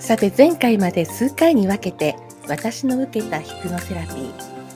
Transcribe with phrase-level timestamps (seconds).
[0.00, 2.16] さて前回まで数回に分けて
[2.48, 4.32] 私の受けたヒプノセラピー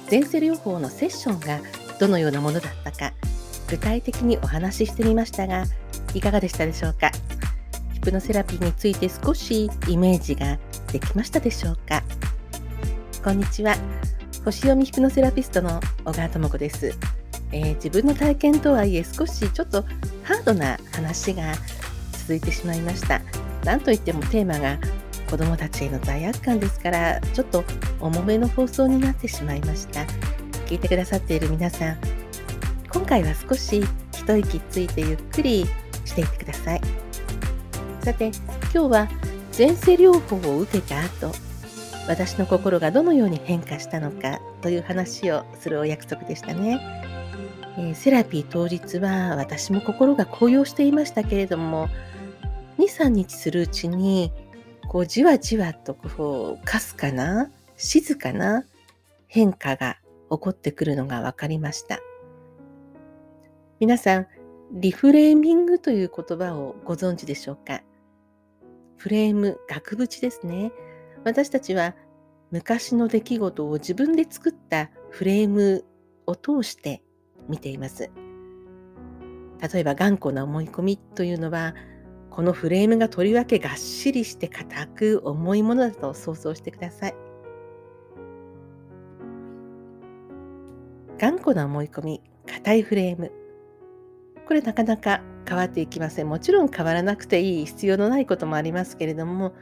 [0.08, 1.60] 前世療法のセッションが
[1.98, 3.12] どのようなものだったか
[3.68, 5.64] 具体的にお話ししてみましたが
[6.12, 7.10] いかがでしたでしょうか？
[7.94, 10.58] ヒプノセラピーについて少しイメージが
[10.92, 12.02] できましたでしょうか？
[13.24, 13.74] こんにちは。
[14.44, 16.94] 星読みヒプノセラピストの小川智子です、
[17.50, 19.82] えー、自分の体験とはいえ少しちょっと
[20.22, 21.54] ハードな話が
[22.12, 23.22] 続いてしまいました。
[23.64, 24.78] なんといってもテーマが
[25.24, 27.64] 子どもたちへの罪悪感ですからちょっと
[28.00, 30.06] 重めの放送になってしまいました。
[30.66, 31.98] 聞いてくださっている皆さん
[32.90, 35.66] 今回は少し一息ついてゆっくり
[36.04, 36.80] していってください。
[38.04, 38.32] さて
[38.64, 39.08] 今日は
[39.56, 41.32] 前世療法を受けた後
[42.06, 46.80] 私の心がどのように変化したのかという話をするお約束でしたね、
[47.78, 51.88] えー、セラピー当日は私も心が高揚していましたけれども
[52.78, 54.32] 23日するうちに
[54.94, 58.64] こうじわじわとこうかすかな静かな
[59.26, 59.98] 変化が
[60.30, 61.98] 起こってくるのが分かりました。
[63.80, 64.28] 皆さん
[64.70, 67.82] リフレーミングという言葉をご存知でしょうか？
[68.96, 70.70] フレーム額縁ですね。
[71.24, 71.96] 私たちは
[72.52, 75.84] 昔の出来事を自分で作ったフレーム
[76.28, 77.02] を通して
[77.48, 78.12] 見ています。
[79.72, 81.74] 例えば頑固な思い込みというのは
[82.34, 87.14] このフレームがとりわけがっしりして硬く重いものだと想像してください。
[91.16, 93.30] 頑固な思い込み、硬いフレーム。
[94.48, 96.28] これなかなか変わっていきません。
[96.28, 99.52] もちろん変わらなくていい、必要のないこともありますけれども、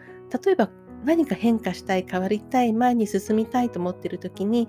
[0.43, 0.70] 例えば
[1.05, 4.67] 何か変化したい、変わりたい、前に進みたいと思っている時に、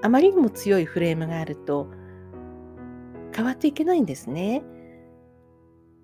[0.00, 1.86] あまりにも強いフレームがあると、
[3.36, 4.62] 変わっていけないんですね。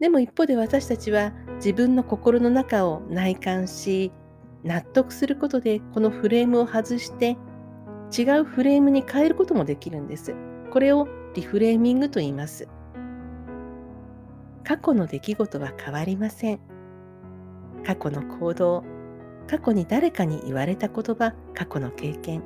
[0.01, 4.13] でも一方で私たちは自分の心の中を内観し
[4.63, 7.37] 納得することでこのフレームを外して
[8.17, 10.35] 違うフレームに変えることもできるんです。
[10.71, 12.69] これをリフレーミングと言います。
[14.65, 16.61] 過去の出来事は変わりません。
[17.85, 18.85] 過去の行動、
[19.47, 22.43] 過去に誰かに言われた言葉、過去の経験。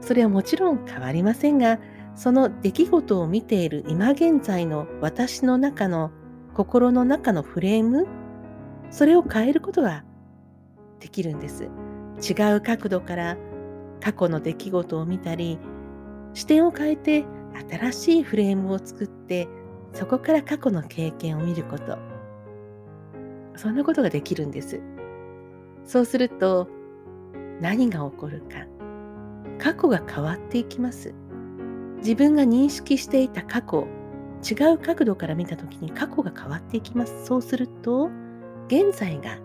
[0.00, 1.78] それはもちろん変わりませんが、
[2.14, 6.10] その出来事を見ている今現在の私の中の
[6.54, 8.06] 心の中のフレーム
[8.90, 10.04] それを変えることが
[11.00, 11.64] できるんです。
[11.64, 13.36] 違う角度から
[14.00, 15.58] 過去の出来事を見たり
[16.34, 17.24] 視点を変えて
[17.70, 19.48] 新しいフレームを作って
[19.92, 21.98] そこから過去の経験を見ること。
[23.56, 24.80] そんなことができるんです。
[25.84, 26.68] そうすると
[27.60, 28.66] 何が起こるか
[29.58, 31.14] 過去が変わっていきます。
[31.98, 33.86] 自分が認識していた過去
[34.42, 37.26] 違う角度から見た時に過去が変わっていきます。
[37.26, 38.10] そうすると、
[38.66, 39.38] 現在が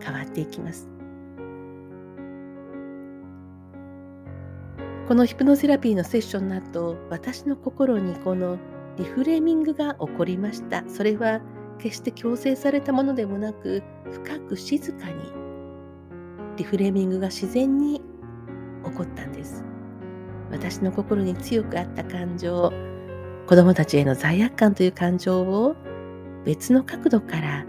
[0.00, 0.90] 変わっていきます。
[5.06, 8.58] このヒプノセラピーのセッションの後、私の心にこの
[8.96, 10.82] リフレーミングが起こりました。
[10.88, 11.40] それは
[11.78, 15.14] 決して強制されたものでもなく、深く静かに
[16.56, 18.00] リフレーミングが自然に
[18.84, 19.62] 起こったんです。
[20.50, 22.72] 私の心に強くあった感情、
[23.46, 25.76] 子供たちへの罪悪感という感情を
[26.44, 27.64] 別の角度から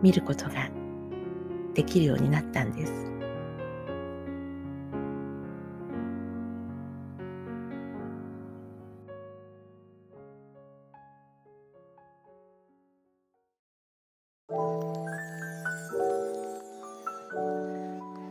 [0.00, 0.70] 見ることが
[1.74, 2.92] できるようになったんです。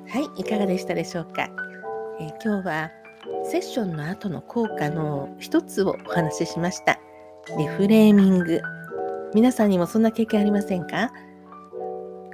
[0.09, 1.49] はい、いかがでしたでしょうか？
[2.19, 2.89] えー、今日は
[3.43, 6.99] セッションの後の効果の一つをお話ししました。
[7.57, 8.61] リフレーミング。
[9.33, 11.11] 皆さんにもそんな経験ありませんか？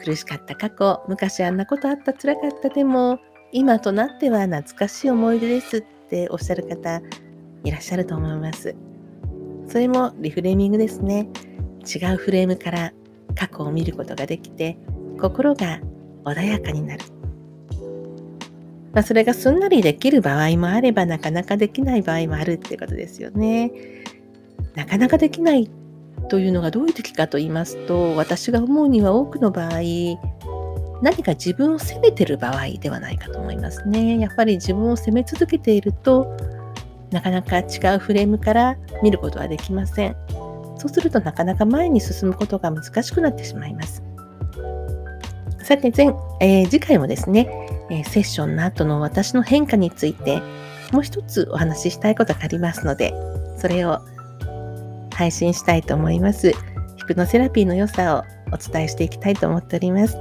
[0.04, 3.20] 苦しかった過去、昔あんなことあった、辛かった、でも
[3.52, 7.02] 今となっては懐かしい思い出ですっておっしゃる方
[7.64, 8.76] いらっしゃると思います。
[9.68, 11.30] それもリフレーミングですね。
[11.84, 12.92] 違うフレームから
[13.36, 14.78] 過去を見ることができて
[15.20, 15.80] 心が
[16.26, 17.04] 穏やかになる。
[18.94, 23.72] まあ、それがすんなりできる場合もあればなかなかできない場合もあるっていうことですよね。
[24.76, 25.70] なかなかできない
[26.30, 29.82] というのがどういう時かと言いますと私が思うには多くの場合
[31.02, 34.20] 何か自分を責めてる場合ではないかと思いますね。
[34.20, 36.38] やっぱり自分を責め続けていると
[37.12, 40.16] なかなか違うフレームから見ることはできません。
[40.78, 44.04] そうするとなかなか前に進むことが難しくなってしまいます。
[45.64, 46.08] さて前、
[46.42, 47.48] えー、次回もですね、
[47.90, 50.42] えー、セッションの後の私の変化について
[50.92, 53.14] もう一つお話ししたいことがありますので
[53.58, 54.00] それを
[55.14, 56.52] 配信したいと思います。
[56.98, 60.18] ヒプノセラピーの良さをお伝えしていきたいと思っております。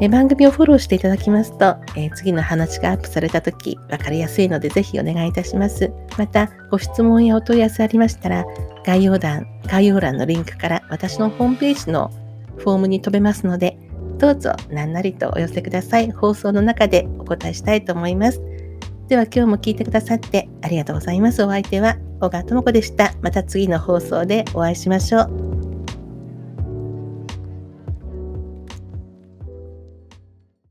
[0.00, 5.92] え番組をフォローしていただきますと、え次の話がアップされた時分かりやすいのでぜひお願いいたします。
[6.18, 8.44] また、ご質問やお問い合わせありましたら、
[8.84, 12.10] 概要欄、概要欄のリンクから私のホームページの
[12.56, 13.78] フォームに飛べますので、
[14.18, 16.10] どうぞ何なりとお寄せください。
[16.10, 18.40] 放送の中でお答えしたいと思います。
[19.08, 21.42] では今日も聞いてくださってありがとうございます。
[21.42, 23.14] お相手は小川智子でした。
[23.20, 25.51] また次の放送でお会いしましょう。